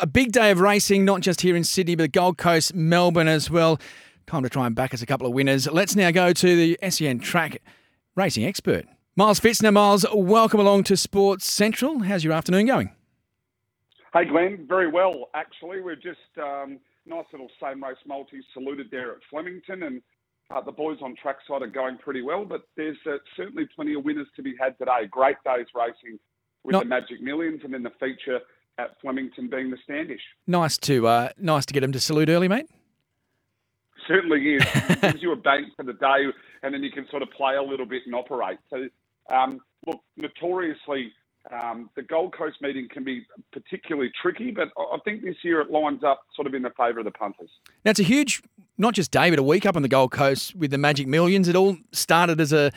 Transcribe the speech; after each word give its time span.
A 0.00 0.06
big 0.06 0.32
day 0.32 0.50
of 0.50 0.60
racing, 0.60 1.04
not 1.04 1.20
just 1.20 1.42
here 1.42 1.54
in 1.54 1.62
Sydney, 1.62 1.94
but 1.94 2.04
the 2.04 2.08
Gold 2.08 2.38
Coast, 2.38 2.74
Melbourne 2.74 3.28
as 3.28 3.50
well. 3.50 3.78
Time 4.26 4.42
to 4.42 4.48
try 4.48 4.64
and 4.64 4.74
back 4.74 4.94
us 4.94 5.02
a 5.02 5.06
couple 5.06 5.26
of 5.26 5.34
winners. 5.34 5.70
Let's 5.70 5.94
now 5.94 6.10
go 6.10 6.32
to 6.32 6.56
the 6.56 6.78
SEN 6.88 7.18
track 7.18 7.60
racing 8.16 8.46
expert, 8.46 8.86
Miles 9.14 9.40
Pfitzner. 9.40 9.70
Miles, 9.70 10.06
welcome 10.14 10.58
along 10.58 10.84
to 10.84 10.96
Sports 10.96 11.44
Central. 11.44 11.98
How's 11.98 12.24
your 12.24 12.32
afternoon 12.32 12.64
going? 12.64 12.92
Hey, 14.14 14.24
Glen. 14.24 14.64
Very 14.66 14.90
well, 14.90 15.28
actually. 15.34 15.82
We're 15.82 15.96
just 15.96 16.18
um, 16.42 16.78
nice 17.04 17.26
little 17.30 17.50
same 17.62 17.84
race 17.84 17.98
multi 18.06 18.40
saluted 18.54 18.86
there 18.90 19.10
at 19.10 19.18
Flemington, 19.28 19.82
and 19.82 20.00
uh, 20.50 20.62
the 20.62 20.72
boys 20.72 20.96
on 21.02 21.14
trackside 21.20 21.60
are 21.60 21.66
going 21.66 21.98
pretty 21.98 22.22
well. 22.22 22.46
But 22.46 22.62
there's 22.74 22.96
uh, 23.06 23.18
certainly 23.36 23.68
plenty 23.76 23.92
of 23.92 24.04
winners 24.06 24.28
to 24.36 24.42
be 24.42 24.54
had 24.58 24.78
today. 24.78 25.08
Great 25.10 25.36
days 25.44 25.66
racing 25.74 26.18
with 26.64 26.72
Not- 26.72 26.84
the 26.84 26.88
Magic 26.88 27.20
Millions, 27.20 27.60
and 27.64 27.74
then 27.74 27.82
the 27.82 27.92
feature 28.00 28.40
at 28.80 29.00
Flemington 29.00 29.48
being 29.48 29.70
the 29.70 29.78
Standish. 29.84 30.20
Nice 30.46 30.78
to 30.78 31.06
uh, 31.06 31.28
nice 31.38 31.66
to 31.66 31.74
get 31.74 31.82
him 31.84 31.92
to 31.92 32.00
salute 32.00 32.28
early, 32.28 32.48
mate. 32.48 32.66
certainly 34.08 34.54
is. 34.54 34.62
It 34.90 35.00
gives 35.00 35.22
you 35.22 35.32
a 35.32 35.36
bank 35.36 35.68
for 35.76 35.84
the 35.84 35.92
day, 35.94 36.20
and 36.62 36.74
then 36.74 36.82
you 36.82 36.90
can 36.90 37.06
sort 37.10 37.22
of 37.22 37.30
play 37.30 37.56
a 37.56 37.62
little 37.62 37.86
bit 37.86 38.02
and 38.06 38.14
operate. 38.14 38.58
So, 38.70 38.88
um, 39.34 39.60
look, 39.86 40.00
notoriously, 40.16 41.12
um, 41.50 41.88
the 41.96 42.02
Gold 42.02 42.34
Coast 42.36 42.56
meeting 42.60 42.88
can 42.92 43.04
be 43.04 43.24
particularly 43.52 44.10
tricky, 44.20 44.50
but 44.50 44.68
I 44.78 44.98
think 45.04 45.22
this 45.22 45.36
year 45.42 45.60
it 45.60 45.70
lines 45.70 46.02
up 46.04 46.20
sort 46.34 46.46
of 46.46 46.54
in 46.54 46.62
the 46.62 46.70
favour 46.76 46.98
of 47.00 47.04
the 47.04 47.10
punters. 47.10 47.50
Now 47.84 47.92
it's 47.92 48.00
a 48.00 48.04
huge, 48.04 48.42
not 48.78 48.94
just 48.94 49.10
day, 49.10 49.30
but 49.30 49.38
a 49.38 49.42
week 49.42 49.64
up 49.64 49.76
on 49.76 49.82
the 49.82 49.88
Gold 49.88 50.10
Coast 50.12 50.54
with 50.54 50.70
the 50.70 50.78
Magic 50.78 51.06
Millions. 51.06 51.48
It 51.48 51.56
all 51.56 51.76
started 51.92 52.40
as 52.40 52.52
a 52.52 52.70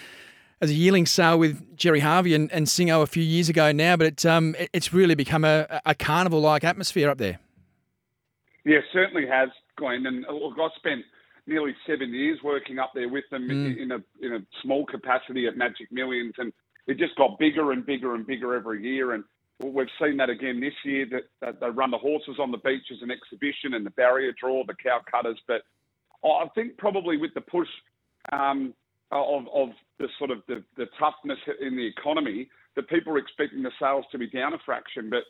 as 0.64 0.72
a 0.72 0.74
yearling 0.74 1.06
sale 1.06 1.38
with 1.38 1.76
Gerry 1.76 2.00
Harvey 2.00 2.34
and, 2.34 2.50
and 2.54 2.66
Singo 2.68 3.02
a 3.04 3.06
few 3.08 3.22
years 3.24 3.50
ago 3.50 3.72
now, 3.74 3.98
but 3.98 4.08
it, 4.08 4.26
um, 4.26 4.56
it- 4.58 4.70
it's 4.72 4.94
really 4.94 5.14
become 5.14 5.44
a, 5.44 5.82
a 5.86 5.94
carnival 5.94 6.40
like 6.40 6.64
atmosphere 6.64 7.10
up 7.10 7.18
there. 7.18 7.40
Yeah, 8.66 8.80
certainly 8.94 9.28
has, 9.28 9.50
Glen. 9.76 10.06
And 10.06 10.26
uh, 10.26 10.32
look, 10.32 10.54
I 10.58 10.70
spent 10.78 11.02
nearly 11.46 11.76
seven 11.86 12.14
years 12.14 12.40
working 12.42 12.80
up 12.80 12.92
there 12.96 13.10
with 13.10 13.26
them 13.30 13.50
in, 13.52 13.78
in 13.78 13.92
a 13.92 13.98
in 14.22 14.34
a 14.36 14.40
small 14.62 14.86
capacity 14.86 15.48
at 15.48 15.58
Magic 15.58 15.92
Millions, 15.92 16.34
and 16.38 16.54
it 16.88 16.98
just 16.98 17.16
got 17.18 17.38
bigger 17.38 17.74
and 17.74 17.86
bigger 17.86 18.16
and 18.16 18.26
bigger 18.26 18.56
every 18.56 18.82
year. 18.82 19.12
And 19.12 19.26
we've 19.62 19.88
seen 20.02 20.16
that 20.18 20.30
again 20.30 20.62
this 20.62 20.74
year. 20.86 21.06
That, 21.12 21.24
that 21.42 21.60
they 21.60 21.70
run 21.70 21.92
the 21.92 21.98
horses 21.98 22.38
on 22.40 22.52
the 22.52 22.58
beach 22.60 22.86
as 22.90 23.02
an 23.02 23.12
exhibition 23.12 23.74
and 23.74 23.86
the 23.86 23.90
barrier 23.92 24.32
draw, 24.40 24.64
the 24.66 24.76
cow 24.76 25.02
cutters. 25.12 25.40
But 25.46 25.64
I 26.26 26.46
think 26.56 26.78
probably 26.78 27.18
with 27.18 27.34
the 27.34 27.42
push 27.42 27.68
um, 28.32 28.74
of, 29.16 29.48
of 29.54 29.70
the 30.00 30.08
sort 30.18 30.32
of 30.32 30.40
the, 30.48 30.64
the 30.78 30.86
toughness 31.00 31.40
in 31.62 31.76
the 31.76 31.86
economy, 31.86 32.50
that 32.76 32.90
people 32.90 33.14
are 33.14 33.18
expecting 33.18 33.64
the 33.64 33.72
sales 33.80 34.06
to 34.12 34.18
be 34.18 34.28
down 34.28 34.54
a 34.54 34.58
fraction. 34.66 35.10
But 35.10 35.24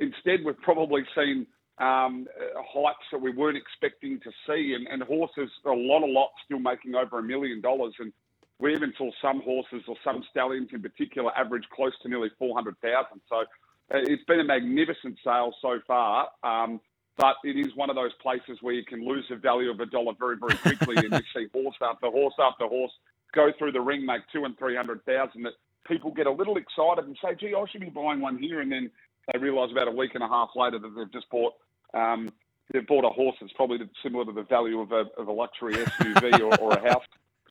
instead, 0.00 0.44
we've 0.44 0.60
probably 0.60 1.02
seen 1.14 1.46
um, 1.78 2.26
uh, 2.38 2.60
heights 2.62 3.04
that 3.12 3.20
we 3.20 3.32
weren't 3.32 3.56
expecting 3.56 4.20
to 4.20 4.30
see, 4.46 4.74
and, 4.74 4.86
and 4.86 5.02
horses, 5.02 5.50
a 5.64 5.70
lot, 5.70 6.02
a 6.02 6.06
lot, 6.06 6.30
still 6.44 6.60
making 6.60 6.94
over 6.94 7.18
a 7.18 7.22
million 7.22 7.60
dollars. 7.60 7.94
And 7.98 8.12
we 8.60 8.74
even 8.74 8.92
saw 8.96 9.10
some 9.20 9.40
horses 9.42 9.82
or 9.88 9.96
some 10.04 10.22
stallions 10.30 10.68
in 10.72 10.82
particular 10.82 11.36
average 11.36 11.64
close 11.74 11.92
to 12.02 12.08
nearly 12.08 12.30
400,000. 12.38 13.20
So 13.28 13.36
uh, 13.36 13.44
it's 13.90 14.24
been 14.24 14.40
a 14.40 14.44
magnificent 14.44 15.18
sale 15.24 15.52
so 15.60 15.80
far. 15.86 16.28
Um, 16.44 16.80
but 17.16 17.36
it 17.44 17.56
is 17.56 17.74
one 17.76 17.90
of 17.90 17.96
those 17.96 18.12
places 18.20 18.58
where 18.60 18.74
you 18.74 18.84
can 18.84 19.06
lose 19.06 19.24
the 19.30 19.36
value 19.36 19.70
of 19.70 19.78
a 19.78 19.86
dollar 19.86 20.14
very, 20.18 20.36
very 20.36 20.56
quickly, 20.56 20.96
and 20.96 21.12
you 21.12 21.20
see 21.34 21.46
horse 21.52 21.76
after 21.80 22.10
horse 22.10 22.34
after 22.40 22.66
horse 22.66 22.90
go 23.34 23.50
through 23.58 23.72
the 23.72 23.80
ring, 23.80 24.04
make 24.06 24.22
two 24.32 24.44
and 24.44 24.56
three 24.58 24.76
hundred 24.76 25.04
thousand. 25.04 25.42
That 25.42 25.52
people 25.86 26.10
get 26.12 26.26
a 26.26 26.30
little 26.32 26.56
excited 26.56 27.04
and 27.06 27.16
say, 27.22 27.34
"Gee, 27.38 27.54
I 27.56 27.64
should 27.70 27.80
be 27.80 27.90
buying 27.90 28.20
one 28.20 28.38
here," 28.38 28.60
and 28.60 28.70
then 28.70 28.90
they 29.32 29.38
realise 29.38 29.70
about 29.72 29.88
a 29.88 29.92
week 29.92 30.14
and 30.14 30.22
a 30.22 30.28
half 30.28 30.50
later 30.54 30.78
that 30.78 30.92
they've 30.96 31.12
just 31.12 31.28
bought 31.30 31.54
um, 31.94 32.30
they've 32.72 32.86
bought 32.86 33.04
a 33.04 33.10
horse 33.10 33.36
that's 33.40 33.52
probably 33.54 33.78
similar 34.02 34.24
to 34.24 34.32
the 34.32 34.42
value 34.42 34.80
of 34.80 34.92
a, 34.92 35.04
of 35.18 35.28
a 35.28 35.32
luxury 35.32 35.74
SUV 35.74 36.40
or, 36.40 36.58
or 36.60 36.72
a 36.72 36.88
house 36.88 37.04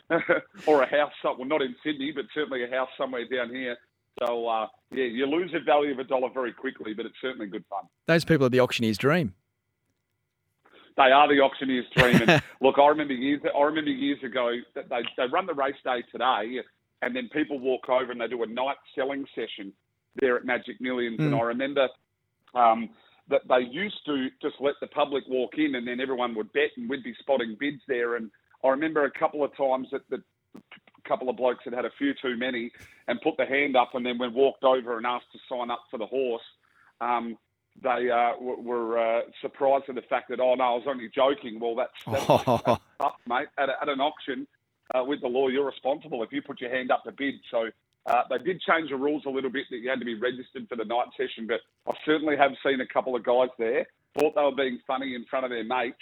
or 0.67 0.81
a 0.83 0.87
house. 0.89 1.11
some- 1.21 1.37
Well, 1.37 1.47
not 1.47 1.61
in 1.61 1.75
Sydney, 1.83 2.11
but 2.15 2.25
certainly 2.33 2.63
a 2.63 2.69
house 2.69 2.89
somewhere 2.97 3.25
down 3.27 3.49
here. 3.49 3.77
So 4.23 4.47
uh, 4.47 4.67
yeah, 4.91 5.05
you 5.05 5.25
lose 5.25 5.51
the 5.51 5.59
value 5.59 5.91
of 5.91 5.99
a 5.99 6.03
dollar 6.03 6.29
very 6.33 6.53
quickly, 6.53 6.93
but 6.93 7.05
it's 7.05 7.15
certainly 7.21 7.47
good 7.47 7.63
fun. 7.69 7.83
Those 8.05 8.23
people 8.25 8.45
are 8.45 8.49
the 8.49 8.59
auctioneer's 8.59 8.97
dream. 8.97 9.33
They 10.95 11.03
are 11.03 11.27
the 11.27 11.41
auctioneer's 11.41 11.85
dream. 11.95 12.21
And 12.27 12.41
look, 12.61 12.77
I 12.77 12.87
remember 12.87 13.13
years. 13.13 13.41
I 13.43 13.63
remember 13.63 13.91
years 13.91 14.23
ago 14.23 14.51
that 14.75 14.89
they 14.89 15.01
they 15.17 15.27
run 15.31 15.45
the 15.45 15.53
race 15.53 15.75
day 15.83 16.03
today, 16.11 16.59
and 17.01 17.15
then 17.15 17.29
people 17.33 17.59
walk 17.59 17.89
over 17.89 18.11
and 18.11 18.21
they 18.21 18.27
do 18.27 18.43
a 18.43 18.47
night 18.47 18.77
selling 18.95 19.25
session 19.35 19.73
there 20.21 20.37
at 20.37 20.45
Magic 20.45 20.79
Millions. 20.79 21.19
And 21.19 21.35
I 21.35 21.41
remember 21.41 21.87
um, 22.53 22.89
that 23.29 23.41
they 23.49 23.61
used 23.71 24.05
to 24.05 24.27
just 24.41 24.55
let 24.59 24.75
the 24.81 24.87
public 24.87 25.23
walk 25.27 25.53
in, 25.57 25.75
and 25.75 25.87
then 25.87 25.99
everyone 25.99 26.35
would 26.35 26.51
bet, 26.53 26.69
and 26.77 26.89
we'd 26.89 27.03
be 27.03 27.15
spotting 27.19 27.57
bids 27.59 27.81
there. 27.87 28.15
And 28.15 28.29
I 28.63 28.69
remember 28.69 29.05
a 29.05 29.11
couple 29.11 29.43
of 29.43 29.55
times 29.57 29.87
that 29.91 30.07
the 30.09 30.21
a 30.55 31.09
couple 31.09 31.29
of 31.29 31.35
blokes 31.35 31.63
had 31.65 31.73
had 31.73 31.85
a 31.85 31.91
few 31.97 32.13
too 32.21 32.37
many 32.37 32.71
and 33.07 33.19
put 33.21 33.35
the 33.37 33.45
hand 33.45 33.75
up, 33.75 33.91
and 33.95 34.05
then 34.05 34.17
when 34.17 34.33
walked 34.33 34.63
over 34.63 34.97
and 34.97 35.05
asked 35.05 35.31
to 35.33 35.39
sign 35.49 35.71
up 35.71 35.83
for 35.89 35.97
the 35.97 36.05
horse. 36.05 36.43
Um, 37.01 37.37
they 37.81 38.09
uh, 38.09 38.33
w- 38.33 38.61
were 38.61 38.97
uh, 38.97 39.21
surprised 39.41 39.85
at 39.89 39.95
the 39.95 40.01
fact 40.03 40.29
that 40.29 40.39
oh 40.39 40.55
no, 40.55 40.63
I 40.63 40.73
was 40.75 40.83
only 40.87 41.09
joking. 41.13 41.59
Well, 41.59 41.75
that's, 41.75 41.91
that's, 42.27 42.45
that's 42.45 42.81
up, 42.99 43.17
mate. 43.27 43.47
At, 43.57 43.69
a, 43.69 43.73
at 43.81 43.89
an 43.89 43.99
auction 43.99 44.47
uh, 44.93 45.03
with 45.03 45.21
the 45.21 45.27
law, 45.27 45.47
you're 45.47 45.65
responsible 45.65 46.23
if 46.23 46.31
you 46.31 46.41
put 46.41 46.61
your 46.61 46.69
hand 46.69 46.91
up 46.91 47.03
to 47.03 47.11
bid. 47.11 47.35
So 47.49 47.69
uh, 48.05 48.21
they 48.29 48.37
did 48.39 48.61
change 48.61 48.89
the 48.89 48.97
rules 48.97 49.23
a 49.25 49.29
little 49.29 49.49
bit 49.49 49.65
that 49.71 49.77
you 49.77 49.89
had 49.89 49.99
to 49.99 50.05
be 50.05 50.15
registered 50.15 50.67
for 50.69 50.75
the 50.75 50.85
night 50.85 51.07
session. 51.17 51.47
But 51.47 51.61
I 51.91 51.95
certainly 52.05 52.37
have 52.37 52.51
seen 52.65 52.81
a 52.81 52.87
couple 52.87 53.15
of 53.15 53.23
guys 53.23 53.49
there 53.57 53.87
thought 54.17 54.35
they 54.35 54.41
were 54.41 54.55
being 54.55 54.79
funny 54.85 55.15
in 55.15 55.25
front 55.25 55.45
of 55.45 55.51
their 55.51 55.63
mates 55.63 55.97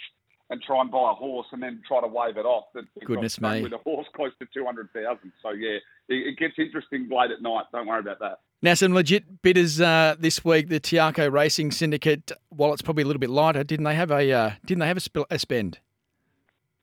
and 0.50 0.60
try 0.62 0.80
and 0.80 0.90
buy 0.90 1.10
a 1.10 1.14
horse 1.14 1.46
and 1.52 1.62
then 1.62 1.80
try 1.86 2.00
to 2.00 2.06
wave 2.06 2.36
it 2.36 2.44
off. 2.44 2.66
That 2.74 2.84
Goodness 3.04 3.40
me. 3.40 3.62
With 3.62 3.72
a 3.72 3.78
horse 3.78 4.06
close 4.14 4.32
to 4.38 4.46
two 4.52 4.64
hundred 4.64 4.90
thousand. 4.92 5.32
So 5.42 5.50
yeah, 5.50 5.78
it, 6.08 6.26
it 6.26 6.38
gets 6.38 6.54
interesting 6.58 7.08
late 7.10 7.30
at 7.30 7.40
night. 7.40 7.64
Don't 7.72 7.86
worry 7.86 8.00
about 8.00 8.18
that. 8.20 8.40
Now, 8.64 8.74
some 8.74 8.94
legit 8.94 9.42
bidders 9.42 9.80
uh, 9.80 10.14
this 10.16 10.44
week. 10.44 10.68
The 10.68 10.78
Te 10.78 10.96
Akau 10.96 11.32
Racing 11.32 11.72
Syndicate, 11.72 12.30
while 12.50 12.72
it's 12.72 12.80
probably 12.80 13.02
a 13.02 13.06
little 13.06 13.18
bit 13.18 13.30
lighter, 13.30 13.64
didn't 13.64 13.84
they 13.84 13.96
have 13.96 14.12
a 14.12 14.30
uh, 14.32 14.52
didn't 14.64 14.78
they 14.78 14.86
have 14.86 14.96
a, 14.96 15.00
sp- 15.02 15.26
a 15.30 15.38
spend? 15.40 15.80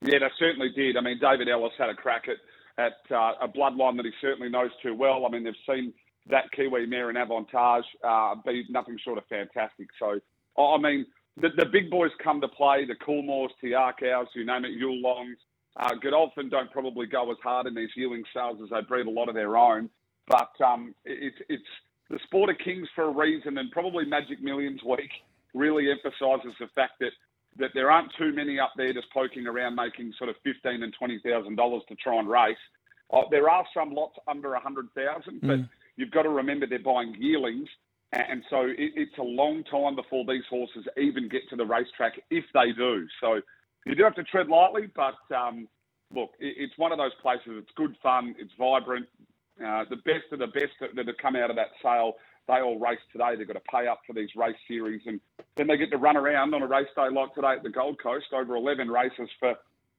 Yeah, 0.01 0.19
they 0.19 0.27
certainly 0.37 0.71
did. 0.75 0.97
I 0.97 1.01
mean, 1.01 1.19
David 1.21 1.47
Ellis 1.47 1.71
had 1.77 1.89
a 1.89 1.93
crack 1.93 2.25
at 2.27 2.35
at 2.77 3.15
uh, 3.15 3.33
a 3.41 3.47
bloodline 3.47 3.95
that 3.95 4.05
he 4.05 4.11
certainly 4.19 4.49
knows 4.49 4.71
too 4.83 4.93
well. 4.93 5.25
I 5.25 5.29
mean, 5.29 5.45
they've 5.45 5.53
seen 5.65 5.93
that 6.29 6.51
Kiwi 6.51 6.85
mare 6.85 7.09
in 7.09 7.17
Avantage 7.17 7.85
uh, 8.03 8.35
be 8.45 8.65
nothing 8.69 8.97
short 9.03 9.17
of 9.17 9.25
fantastic. 9.27 9.87
So, 9.97 10.19
I 10.57 10.61
I 10.61 10.77
mean, 10.77 11.05
the, 11.37 11.49
the 11.55 11.65
big 11.65 11.89
boys 11.89 12.11
come 12.21 12.41
to 12.41 12.49
play. 12.49 12.85
The 12.85 12.95
Coolmores, 12.95 13.49
Te 13.61 13.71
Akaus, 13.71 14.27
you 14.35 14.45
name 14.45 14.65
it, 14.65 14.71
Yulongs. 14.77 15.37
Uh, 15.77 15.95
Godolphin 16.01 16.49
don't 16.49 16.71
probably 16.71 17.05
go 17.05 17.31
as 17.31 17.37
hard 17.41 17.67
in 17.67 17.75
these 17.75 17.89
yearling 17.95 18.23
sales 18.33 18.59
as 18.61 18.69
they 18.69 18.81
breed 18.81 19.07
a 19.07 19.09
lot 19.09 19.29
of 19.29 19.35
their 19.35 19.55
own. 19.55 19.89
But 20.29 20.51
um, 20.61 20.95
it- 21.03 21.33
it's 21.33 21.41
it's 21.49 21.71
the 22.09 22.19
sport 22.25 22.49
of 22.49 22.57
kings 22.59 22.87
for 22.95 23.03
a 23.05 23.09
reason, 23.11 23.57
and 23.57 23.69
probably 23.71 24.05
Magic 24.05 24.41
Millions 24.41 24.81
Week 24.83 25.11
really 25.53 25.91
emphasises 25.91 26.53
the 26.59 26.67
fact 26.75 26.93
that 27.01 27.11
that 27.57 27.71
there 27.73 27.91
aren't 27.91 28.11
too 28.17 28.31
many 28.31 28.59
up 28.59 28.71
there 28.77 28.93
just 28.93 29.11
poking 29.11 29.47
around 29.47 29.75
making 29.75 30.13
sort 30.17 30.29
of 30.29 30.35
fifteen 30.43 30.83
and 30.83 30.93
twenty 30.97 31.19
thousand 31.19 31.55
dollars 31.57 31.83
to 31.89 31.95
try 31.95 32.17
and 32.19 32.29
race. 32.29 32.57
Uh, 33.11 33.23
there 33.31 33.49
are 33.49 33.65
some 33.73 33.91
lots 33.91 34.15
under 34.27 34.53
a 34.53 34.59
hundred 34.59 34.87
thousand, 34.93 35.41
but 35.41 35.59
you've 35.97 36.11
got 36.11 36.23
to 36.23 36.29
remember 36.29 36.67
they're 36.67 36.79
buying 36.79 37.15
yearlings, 37.19 37.67
and 38.13 38.43
so 38.51 38.61
it, 38.67 38.93
it's 38.95 39.17
a 39.17 39.23
long 39.23 39.63
time 39.63 39.95
before 39.95 40.23
these 40.25 40.43
horses 40.49 40.85
even 40.95 41.27
get 41.27 41.41
to 41.49 41.55
the 41.55 41.65
racetrack 41.65 42.13
if 42.29 42.45
they 42.53 42.71
do. 42.71 43.07
So 43.19 43.41
you 43.87 43.95
do 43.95 44.03
have 44.03 44.15
to 44.15 44.23
tread 44.23 44.47
lightly, 44.47 44.89
but 44.95 45.17
um, 45.35 45.67
look, 46.13 46.29
it, 46.39 46.53
it's 46.57 46.77
one 46.77 46.91
of 46.91 46.99
those 46.99 47.15
places. 47.21 47.47
It's 47.57 47.71
good 47.75 47.95
fun. 48.03 48.35
It's 48.37 48.53
vibrant. 48.59 49.07
Uh, 49.63 49.85
the 49.89 49.97
best 49.97 50.31
of 50.31 50.39
the 50.39 50.47
best 50.47 50.73
that, 50.79 50.95
that 50.95 51.07
have 51.07 51.17
come 51.17 51.35
out 51.35 51.49
of 51.49 51.55
that 51.55 51.71
sale, 51.83 52.13
they 52.47 52.61
all 52.61 52.79
race 52.79 52.99
today. 53.11 53.35
They've 53.35 53.47
got 53.47 53.53
to 53.53 53.71
pay 53.71 53.87
up 53.87 54.01
for 54.07 54.13
these 54.13 54.29
race 54.35 54.55
series, 54.67 55.01
and 55.05 55.19
then 55.55 55.67
they 55.67 55.77
get 55.77 55.91
to 55.91 55.97
run 55.97 56.17
around 56.17 56.53
on 56.53 56.61
a 56.61 56.67
race 56.67 56.87
day 56.95 57.09
like 57.13 57.33
today 57.35 57.53
at 57.57 57.63
the 57.63 57.69
Gold 57.69 58.01
Coast, 58.01 58.27
over 58.33 58.55
11 58.55 58.89
races 58.89 59.29
for 59.39 59.55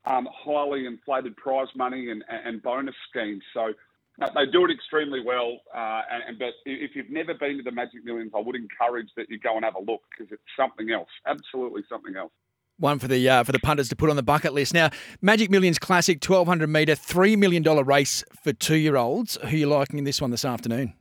um, 0.06 0.28
highly 0.32 0.86
inflated 0.86 1.36
prize 1.36 1.68
money 1.76 2.10
and, 2.10 2.24
and 2.28 2.62
bonus 2.62 2.94
schemes. 3.10 3.42
So 3.52 3.72
uh, 4.20 4.30
they 4.34 4.50
do 4.50 4.64
it 4.64 4.70
extremely 4.70 5.20
well. 5.24 5.60
Uh, 5.74 6.02
and, 6.28 6.38
but 6.38 6.54
if 6.64 6.92
you've 6.94 7.10
never 7.10 7.34
been 7.34 7.58
to 7.58 7.62
the 7.62 7.70
Magic 7.70 8.04
Millions, 8.04 8.32
I 8.34 8.40
would 8.40 8.56
encourage 8.56 9.08
that 9.16 9.30
you 9.30 9.38
go 9.38 9.56
and 9.56 9.64
have 9.64 9.76
a 9.76 9.80
look 9.80 10.02
because 10.10 10.32
it's 10.32 10.42
something 10.56 10.90
else, 10.90 11.08
absolutely 11.26 11.82
something 11.88 12.16
else. 12.16 12.32
One 12.80 12.98
for 12.98 13.08
the 13.08 13.28
uh, 13.28 13.44
for 13.44 13.52
the 13.52 13.58
punters 13.58 13.90
to 13.90 13.96
put 13.96 14.08
on 14.08 14.16
the 14.16 14.22
bucket 14.22 14.54
list. 14.54 14.72
Now, 14.72 14.88
Magic 15.20 15.50
Millions 15.50 15.78
Classic, 15.78 16.18
twelve 16.18 16.48
hundred 16.48 16.70
metre, 16.70 16.94
three 16.94 17.36
million 17.36 17.62
dollar 17.62 17.84
race 17.84 18.24
for 18.42 18.54
two 18.54 18.76
year 18.76 18.96
olds. 18.96 19.36
Who 19.42 19.48
are 19.48 19.50
you 19.50 19.66
liking 19.66 19.98
in 19.98 20.04
this 20.04 20.20
one 20.20 20.30
this 20.30 20.46
afternoon? 20.46 20.94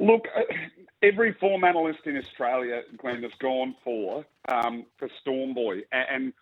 Look, 0.00 0.22
uh, 0.36 0.40
every 1.00 1.34
form 1.34 1.62
analyst 1.62 2.00
in 2.04 2.16
Australia, 2.16 2.82
Glen, 2.98 3.22
has 3.22 3.30
gone 3.40 3.76
for 3.84 4.26
um, 4.48 4.84
for 4.98 5.08
Stormboy, 5.24 5.82
and 5.92 6.32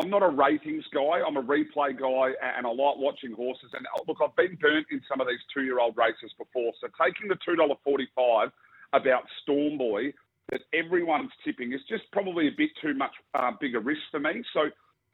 I'm 0.00 0.08
not 0.08 0.22
a 0.22 0.28
ratings 0.28 0.84
guy. 0.94 1.20
I'm 1.26 1.36
a 1.36 1.42
replay 1.42 1.98
guy, 1.98 2.32
and 2.56 2.66
I 2.66 2.70
like 2.70 2.96
watching 2.96 3.32
horses. 3.32 3.70
And 3.74 3.86
uh, 3.86 4.02
look, 4.08 4.16
I've 4.24 4.34
been 4.34 4.56
burnt 4.56 4.86
in 4.90 5.02
some 5.06 5.20
of 5.20 5.26
these 5.26 5.40
two-year-old 5.52 5.94
races 5.98 6.32
before. 6.38 6.72
So 6.80 6.88
taking 7.04 7.28
the 7.28 7.36
two 7.44 7.54
dollar 7.56 7.74
forty-five 7.84 8.50
about 8.94 9.24
Stormboy 9.46 10.14
that 10.50 10.62
everyone's 10.72 11.30
tipping 11.44 11.72
is 11.72 11.80
just 11.88 12.04
probably 12.12 12.48
a 12.48 12.56
bit 12.56 12.70
too 12.82 12.94
much 12.94 13.12
uh, 13.34 13.50
bigger 13.60 13.80
risk 13.80 14.02
for 14.10 14.20
me. 14.20 14.42
So 14.52 14.62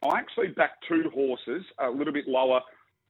I 0.08 0.18
actually 0.18 0.48
backed 0.48 0.84
two 0.88 1.10
horses 1.14 1.64
a 1.78 1.90
little 1.90 2.12
bit 2.12 2.26
lower 2.26 2.60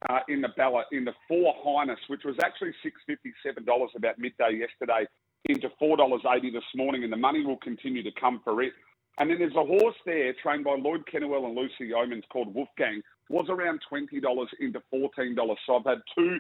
uh, 0.08 0.20
in 0.28 0.40
the 0.40 0.48
ballot 0.56 0.86
in 0.92 1.04
the 1.04 1.14
Four 1.28 1.54
Highness, 1.64 1.98
which 2.08 2.24
was 2.24 2.36
actually 2.42 2.72
six 2.82 2.96
fifty-seven 3.06 3.64
dollars 3.64 3.90
about 3.96 4.18
midday 4.18 4.58
yesterday, 4.58 5.06
into 5.46 5.68
four 5.78 5.96
dollars 5.96 6.22
eighty 6.34 6.50
this 6.50 6.62
morning, 6.74 7.04
and 7.04 7.12
the 7.12 7.16
money 7.16 7.44
will 7.44 7.58
continue 7.58 8.02
to 8.02 8.10
come 8.20 8.40
for 8.44 8.62
it. 8.62 8.72
And 9.18 9.30
then 9.30 9.38
there's 9.38 9.54
a 9.54 9.64
horse 9.64 9.96
there 10.06 10.32
trained 10.42 10.64
by 10.64 10.76
Lloyd 10.76 11.04
Kennewell 11.12 11.44
and 11.46 11.54
Lucy 11.54 11.92
Yeomans 11.92 12.22
called 12.32 12.54
Wolfgang. 12.54 13.02
Was 13.28 13.46
around 13.48 13.80
twenty 13.88 14.20
dollars 14.20 14.48
into 14.58 14.80
fourteen 14.90 15.34
dollars. 15.34 15.58
So 15.66 15.76
I've 15.76 15.84
had 15.84 15.98
two 16.16 16.38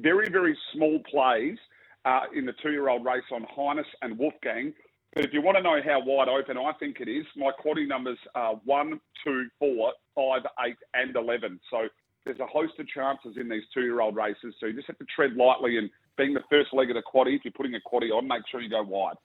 very 0.00 0.28
very 0.28 0.56
small 0.74 1.00
plays 1.10 1.58
uh, 2.04 2.24
in 2.36 2.46
the 2.46 2.52
two-year-old 2.62 3.04
race 3.04 3.24
on 3.32 3.46
Highness 3.50 3.86
and 4.02 4.18
Wolfgang. 4.18 4.72
But 5.18 5.24
if 5.24 5.32
you 5.32 5.42
want 5.42 5.56
to 5.56 5.62
know 5.64 5.80
how 5.84 6.00
wide 6.00 6.28
open 6.28 6.56
I 6.56 6.70
think 6.78 7.00
it 7.00 7.08
is, 7.08 7.26
my 7.34 7.50
quaddy 7.50 7.88
numbers 7.88 8.18
are 8.36 8.54
one, 8.64 9.00
two, 9.24 9.48
four, 9.58 9.92
five, 10.14 10.42
eight, 10.64 10.76
and 10.94 11.16
eleven. 11.16 11.58
So 11.72 11.88
there's 12.24 12.38
a 12.38 12.46
host 12.46 12.74
of 12.78 12.86
chances 12.86 13.36
in 13.36 13.48
these 13.48 13.64
two-year-old 13.74 14.14
races. 14.14 14.54
So 14.60 14.66
you 14.66 14.74
just 14.74 14.86
have 14.86 14.96
to 14.98 15.04
tread 15.06 15.34
lightly 15.34 15.76
and 15.76 15.90
being 16.16 16.34
the 16.34 16.44
first 16.48 16.72
leg 16.72 16.90
of 16.90 16.94
the 16.94 17.02
quaddy, 17.02 17.34
if 17.34 17.44
you're 17.44 17.50
putting 17.50 17.74
a 17.74 17.80
quaddy 17.80 18.16
on, 18.16 18.28
make 18.28 18.42
sure 18.48 18.60
you 18.60 18.70
go 18.70 18.84
wide. 18.84 19.16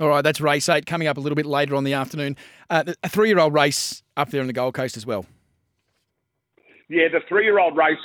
All 0.00 0.08
right, 0.08 0.22
that's 0.22 0.40
race 0.40 0.70
eight 0.70 0.86
coming 0.86 1.06
up 1.06 1.18
a 1.18 1.20
little 1.20 1.36
bit 1.36 1.44
later 1.44 1.76
on 1.76 1.84
the 1.84 1.92
afternoon. 1.92 2.38
Uh, 2.70 2.84
a 3.02 3.10
three 3.10 3.28
year 3.28 3.38
old 3.38 3.52
race 3.52 4.02
up 4.16 4.30
there 4.30 4.40
on 4.40 4.46
the 4.46 4.54
Gold 4.54 4.72
Coast 4.72 4.96
as 4.96 5.04
well. 5.04 5.26
Yeah, 6.88 7.08
the 7.12 7.20
three 7.28 7.44
year 7.44 7.58
old 7.58 7.76
race, 7.76 7.98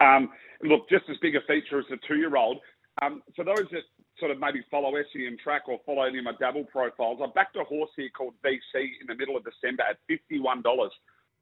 um, 0.00 0.30
look, 0.62 0.88
just 0.88 1.04
as 1.10 1.18
big 1.18 1.36
a 1.36 1.42
feature 1.46 1.78
as 1.78 1.84
the 1.90 1.98
two 2.08 2.16
year 2.16 2.36
old. 2.36 2.60
Um, 3.02 3.22
for 3.36 3.44
those 3.44 3.66
that 3.70 3.82
sort 4.20 4.30
of 4.30 4.38
maybe 4.38 4.62
follow 4.70 4.92
SEN 5.12 5.36
track 5.42 5.62
or 5.68 5.80
follow 5.84 6.02
any 6.02 6.18
of 6.18 6.24
my 6.24 6.32
dabble 6.38 6.64
profiles, 6.64 7.20
I 7.22 7.26
backed 7.34 7.56
a 7.56 7.64
horse 7.64 7.90
here 7.96 8.10
called 8.16 8.34
VC 8.44 8.90
in 9.00 9.06
the 9.08 9.14
middle 9.14 9.36
of 9.36 9.44
December 9.44 9.82
at 9.82 9.98
$51. 10.08 10.62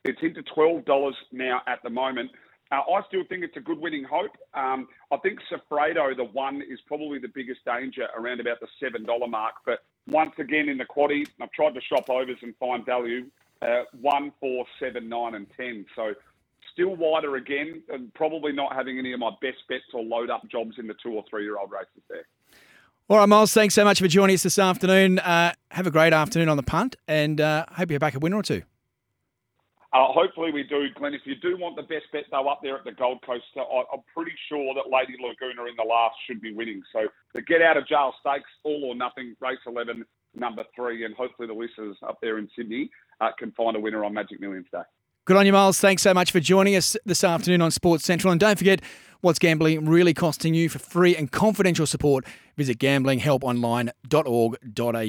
It's 0.04 0.22
into 0.22 0.42
$12 0.42 1.12
now 1.32 1.60
at 1.66 1.82
the 1.82 1.90
moment. 1.90 2.30
Uh, 2.70 2.80
I 2.94 3.02
still 3.08 3.24
think 3.28 3.44
it's 3.44 3.56
a 3.56 3.60
good 3.60 3.78
winning 3.78 4.04
hope. 4.04 4.36
Um, 4.54 4.88
I 5.10 5.16
think 5.18 5.38
Safredo, 5.50 6.14
the 6.16 6.24
one, 6.24 6.62
is 6.62 6.78
probably 6.86 7.18
the 7.18 7.28
biggest 7.28 7.64
danger 7.64 8.08
around 8.16 8.40
about 8.40 8.58
the 8.60 8.68
$7 8.82 9.30
mark. 9.30 9.54
But 9.64 9.80
once 10.06 10.32
again, 10.38 10.68
in 10.68 10.78
the 10.78 10.84
quaddy, 10.84 11.26
I've 11.40 11.50
tried 11.52 11.74
to 11.74 11.80
shop 11.80 12.10
overs 12.10 12.38
and 12.42 12.54
find 12.56 12.84
value 12.84 13.26
uh, 13.62 13.84
1, 14.00 14.32
4, 14.40 14.64
7, 14.78 15.08
9, 15.08 15.34
and 15.34 15.46
10. 15.56 15.86
So 15.96 16.14
still 16.72 16.94
wider 16.94 17.36
again, 17.36 17.82
and 17.88 18.12
probably 18.14 18.52
not 18.52 18.74
having 18.74 18.98
any 18.98 19.12
of 19.12 19.20
my 19.20 19.30
best 19.40 19.58
bets 19.68 19.84
or 19.92 20.02
load 20.02 20.30
up 20.30 20.48
jobs 20.48 20.76
in 20.78 20.86
the 20.86 20.94
two 21.02 21.12
or 21.12 21.24
three 21.28 21.44
year 21.44 21.58
old 21.58 21.72
races 21.72 22.02
there. 22.08 22.26
All 23.10 23.16
right, 23.16 23.26
Miles, 23.26 23.54
thanks 23.54 23.74
so 23.74 23.84
much 23.84 24.00
for 24.00 24.06
joining 24.06 24.34
us 24.34 24.42
this 24.42 24.58
afternoon. 24.58 25.18
Uh, 25.18 25.54
have 25.70 25.86
a 25.86 25.90
great 25.90 26.12
afternoon 26.12 26.50
on 26.50 26.58
the 26.58 26.62
punt, 26.62 26.94
and 27.08 27.40
uh, 27.40 27.64
hope 27.72 27.88
you're 27.90 27.98
back 27.98 28.14
a 28.14 28.18
winner 28.18 28.36
or 28.36 28.42
two. 28.42 28.60
Uh, 29.94 30.12
hopefully 30.12 30.52
we 30.52 30.62
do, 30.62 30.88
Glen. 30.94 31.14
If 31.14 31.22
you 31.24 31.34
do 31.36 31.56
want 31.56 31.76
the 31.76 31.84
best 31.84 32.04
bet 32.12 32.24
though 32.30 32.46
up 32.48 32.60
there 32.62 32.76
at 32.76 32.84
the 32.84 32.92
Gold 32.92 33.22
Coast, 33.24 33.44
I, 33.56 33.62
am 33.94 34.00
pretty 34.14 34.32
sure 34.50 34.74
that 34.74 34.94
Lady 34.94 35.16
Laguna 35.18 35.70
in 35.70 35.76
the 35.78 35.88
last 35.88 36.16
should 36.26 36.42
be 36.42 36.52
winning. 36.52 36.82
So 36.92 37.06
the 37.32 37.40
get 37.40 37.62
out 37.62 37.78
of 37.78 37.88
jail 37.88 38.12
stakes, 38.20 38.50
all 38.62 38.84
or 38.84 38.94
nothing, 38.94 39.34
race 39.40 39.56
11, 39.66 40.04
number 40.34 40.64
three, 40.76 41.06
and 41.06 41.14
hopefully 41.14 41.48
the 41.48 41.54
listeners 41.54 41.96
up 42.06 42.18
there 42.20 42.36
in 42.36 42.50
Sydney 42.54 42.90
uh, 43.22 43.30
can 43.38 43.52
find 43.52 43.74
a 43.74 43.80
winner 43.80 44.04
on 44.04 44.12
Magic 44.12 44.38
Millions 44.38 44.66
Day. 44.70 44.82
Good 45.24 45.36
on 45.38 45.46
you, 45.46 45.52
Miles. 45.52 45.80
Thanks 45.80 46.02
so 46.02 46.12
much 46.12 46.30
for 46.30 46.40
joining 46.40 46.76
us 46.76 46.94
this 47.06 47.24
afternoon 47.24 47.62
on 47.62 47.70
Sports 47.70 48.04
Central. 48.04 48.32
And 48.32 48.40
don't 48.40 48.58
forget, 48.58 48.82
what's 49.20 49.38
gambling 49.38 49.86
really 49.86 50.14
costing 50.14 50.54
you 50.54 50.68
for 50.68 50.78
free 50.78 51.16
and 51.16 51.30
confidential 51.30 51.86
support? 51.86 52.24
Visit 52.56 52.78
gamblinghelponline.org.au. 52.78 55.02